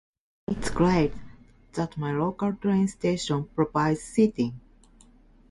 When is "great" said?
0.71-1.13